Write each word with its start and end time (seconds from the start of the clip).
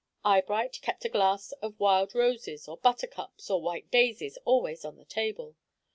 Eyebright 0.25 0.79
kept 0.81 1.05
a 1.05 1.09
glass 1.09 1.51
of 1.61 1.79
wild 1.79 2.15
roses 2.15 2.67
or 2.67 2.75
buttercups 2.77 3.51
or 3.51 3.61
white 3.61 3.91
daisies 3.91 4.39
always 4.45 4.83
on 4.83 4.97
the 4.97 5.05
table. 5.05 5.55